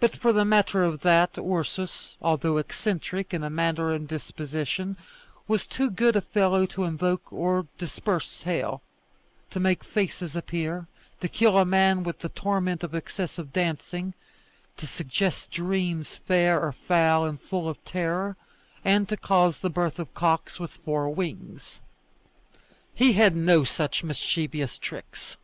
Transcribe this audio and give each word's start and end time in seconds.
But 0.00 0.16
for 0.16 0.32
the 0.32 0.46
matter 0.46 0.82
of 0.84 1.00
that, 1.00 1.36
Ursus, 1.36 2.16
although 2.22 2.56
eccentric 2.56 3.34
in 3.34 3.42
manner 3.54 3.92
and 3.92 4.08
disposition, 4.08 4.96
was 5.46 5.66
too 5.66 5.90
good 5.90 6.16
a 6.16 6.22
fellow 6.22 6.64
to 6.64 6.84
invoke 6.84 7.30
or 7.30 7.66
disperse 7.76 8.44
hail, 8.44 8.80
to 9.50 9.60
make 9.60 9.84
faces 9.84 10.34
appear, 10.34 10.86
to 11.20 11.28
kill 11.28 11.58
a 11.58 11.66
man 11.66 12.04
with 12.04 12.20
the 12.20 12.30
torment 12.30 12.82
of 12.82 12.94
excessive 12.94 13.52
dancing, 13.52 14.14
to 14.78 14.86
suggest 14.86 15.50
dreams 15.50 16.16
fair 16.16 16.58
or 16.62 16.72
foul 16.72 17.26
and 17.26 17.38
full 17.38 17.68
of 17.68 17.84
terror, 17.84 18.38
and 18.82 19.10
to 19.10 19.16
cause 19.18 19.60
the 19.60 19.68
birth 19.68 19.98
of 19.98 20.14
cocks 20.14 20.58
with 20.58 20.70
four 20.70 21.10
wings. 21.10 21.82
He 22.94 23.12
had 23.12 23.36
no 23.36 23.62
such 23.64 24.02
mischievous 24.02 24.78
tricks. 24.78 25.36